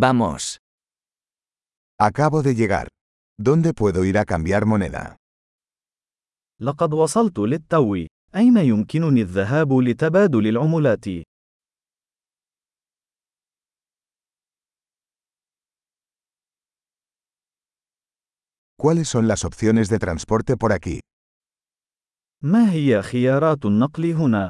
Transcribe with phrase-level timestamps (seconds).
[0.00, 0.57] Vamos.
[1.99, 2.87] Acabo de llegar.
[3.37, 5.17] ¿Dónde puedo ir a cambiar moneda?
[6.61, 7.95] لقد وصلت للتو.
[8.35, 11.05] أين يمكنني الذهاب لتبادل العملات؟
[18.77, 20.99] ¿Cuáles son las opciones de transporte por aquí?
[22.43, 24.49] ما هي خيارات النقل هنا؟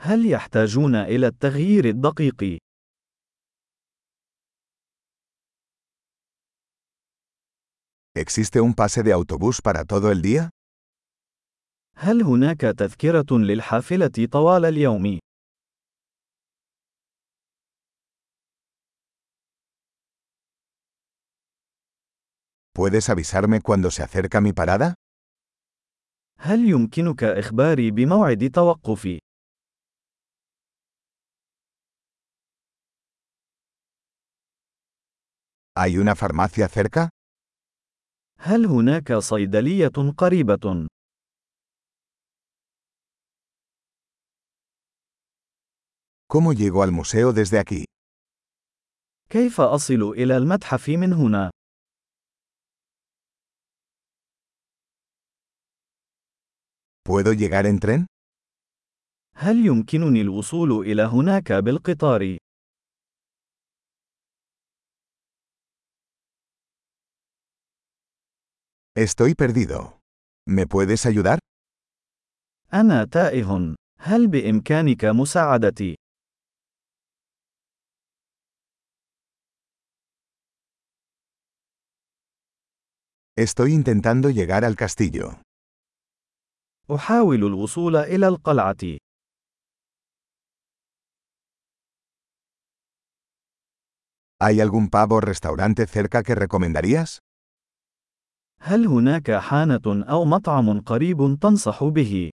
[0.00, 2.58] هل يحتاجون إلى التغيير الدقيق؟
[8.14, 10.50] ¿Existe un pase de autobús para todo el día?
[11.96, 15.18] هل هناك تذكرة للحافلة طوال اليوم؟
[22.72, 24.94] ¿Puedes avisarme cuando se acerca mi parada?
[26.40, 29.18] هل يمكنك إخباري بموعد توقفي؟
[35.80, 37.08] ¿Hay una farmacia cerca?
[38.40, 40.86] هل هناك صيدلية قريبة؟
[46.26, 47.84] ¿Cómo llego al museo desde aquí?
[49.30, 51.50] كيف أصل إلى المتحف من هنا؟
[57.08, 58.06] ¿Puedo llegar en tren?
[59.34, 62.47] هل يمكنني الوصول إلى هناك بالقطار؟
[68.97, 69.99] Estoy perdido.
[70.47, 71.39] ¿Me puedes ayudar?
[72.73, 73.75] أنا تائه.
[73.99, 75.95] هل بإمكانك مساعدتي؟
[83.35, 85.41] Estoy intentando llegar al castillo.
[86.91, 88.97] أحاول الوصول إلى القلعة.
[94.39, 97.19] ¿Hay algún pub o restaurante cerca que recomendarías?
[98.60, 102.30] هل هناك حانة أو مطعم قريب تنصح به؟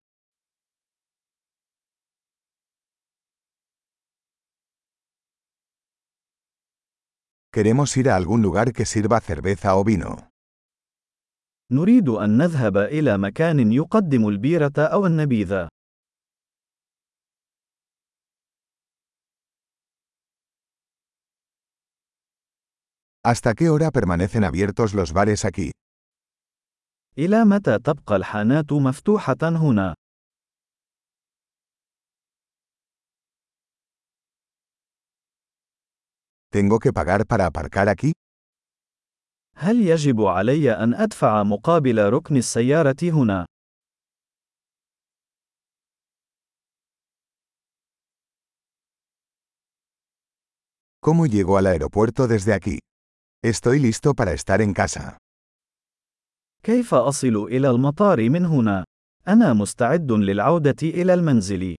[7.55, 10.29] Queremos ir a algún lugar que sirva cerveza o vino.
[11.71, 15.67] نريد أن نذهب إلى مكان يقدم البيرة أو النبيذ.
[23.23, 25.71] ¿Hasta qué hora permanecen abiertos los bares aquí?
[27.17, 29.95] إلى متى تبقى الحانات مفتوحة هنا؟
[36.51, 38.11] ¿Tengo que pagar para aparcar aquí?
[39.57, 43.45] هل يجب علي أن أدفع مقابل ركن السيارة هنا؟
[51.01, 52.79] ¿Cómo llego al aeropuerto desde aquí?
[53.43, 55.17] Estoy listo para estar en casa.
[56.65, 58.83] كيف أصل إلى المطار من هنا؟
[59.27, 61.75] أنا مستعد للعودة إلى المنزل.